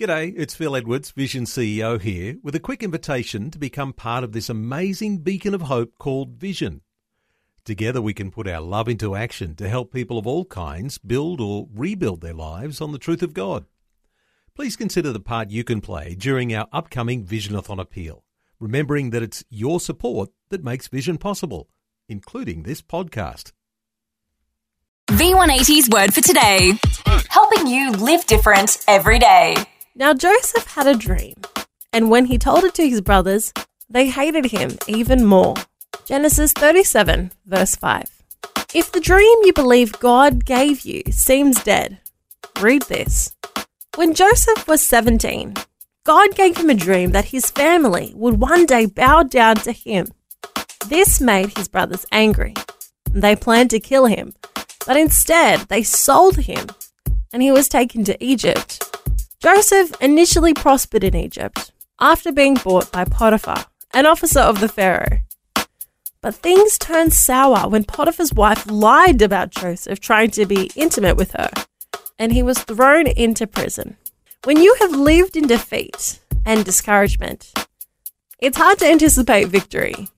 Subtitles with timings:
[0.00, 4.32] G'day, it's Phil Edwards, Vision CEO here, with a quick invitation to become part of
[4.32, 6.80] this amazing beacon of hope called Vision.
[7.66, 11.38] Together we can put our love into action to help people of all kinds build
[11.38, 13.66] or rebuild their lives on the truth of God.
[14.54, 18.24] Please consider the part you can play during our upcoming Visionathon appeal,
[18.58, 21.68] remembering that it's your support that makes Vision possible,
[22.08, 23.52] including this podcast.
[25.10, 26.72] V180's word for today,
[27.28, 29.56] helping you live different every day.
[30.00, 31.34] Now Joseph had a dream,
[31.92, 33.52] and when he told it to his brothers,
[33.90, 35.54] they hated him even more.
[36.06, 38.04] Genesis 37, verse 5.
[38.72, 41.98] If the dream you believe God gave you seems dead,
[42.62, 43.36] read this.
[43.96, 45.52] When Joseph was 17,
[46.04, 50.06] God gave him a dream that his family would one day bow down to him.
[50.86, 52.54] This made his brothers angry.
[53.12, 54.32] They planned to kill him,
[54.86, 56.68] but instead they sold him,
[57.34, 58.89] and he was taken to Egypt.
[59.40, 65.20] Joseph initially prospered in Egypt after being bought by Potiphar, an officer of the Pharaoh.
[66.20, 71.32] But things turned sour when Potiphar's wife lied about Joseph trying to be intimate with
[71.32, 71.48] her,
[72.18, 73.96] and he was thrown into prison.
[74.44, 77.54] When you have lived in defeat and discouragement,
[78.38, 80.08] it's hard to anticipate victory.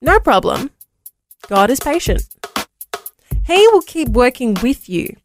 [0.00, 0.70] No problem.
[1.46, 2.22] God is patient.
[3.44, 5.16] He will keep working with you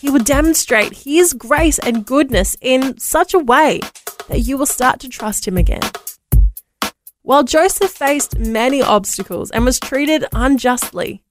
[0.00, 3.80] he will demonstrate His grace and goodness in such a way
[4.28, 5.82] that you will start to trust Him again.
[7.22, 11.22] While Joseph faced many obstacles and was treated unjustly,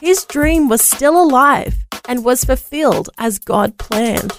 [0.00, 4.32] his dream was still alive and was fulfilled as God planned.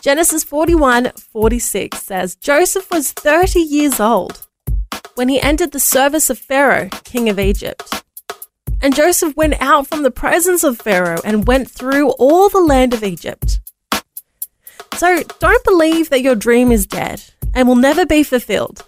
[0.00, 4.46] Genesis 41 46 says Joseph was 30 years old
[5.14, 8.04] when he entered the service of Pharaoh, king of Egypt.
[8.82, 12.94] And Joseph went out from the presence of Pharaoh and went through all the land
[12.94, 13.60] of Egypt.
[14.96, 17.22] So don't believe that your dream is dead
[17.54, 18.84] and will never be fulfilled.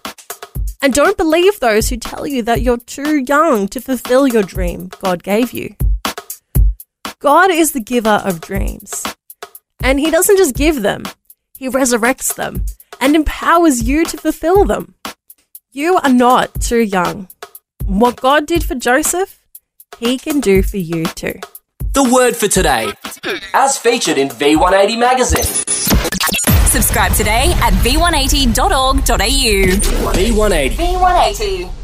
[0.81, 4.89] And don't believe those who tell you that you're too young to fulfill your dream
[5.01, 5.75] God gave you.
[7.19, 9.03] God is the giver of dreams.
[9.81, 11.03] And He doesn't just give them,
[11.57, 12.65] He resurrects them
[13.01, 14.95] and empowers you to fulfill them.
[15.71, 17.27] You are not too young.
[17.85, 19.38] What God did for Joseph,
[19.97, 21.39] he can do for you too.
[21.93, 22.91] The word for today,
[23.53, 25.43] as featured in V180 magazine.
[26.69, 29.01] Subscribe today at v180.org.au.
[30.13, 30.69] V180.
[30.71, 31.78] V180.